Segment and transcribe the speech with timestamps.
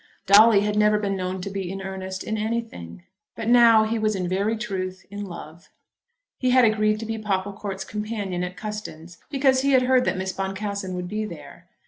[0.25, 3.03] Dolly had never been known to be in earnest in anything;
[3.35, 5.69] but now he was in very truth in love.
[6.39, 10.33] He had agreed to be Popplecourt's companion at Custins because he had heard that Miss
[10.33, 11.67] Boncassen would be there.